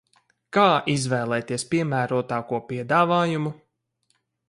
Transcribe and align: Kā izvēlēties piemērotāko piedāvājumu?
Kā 0.55 0.63
izvēlēties 0.93 1.67
piemērotāko 1.75 2.65
piedāvājumu? 2.73 3.57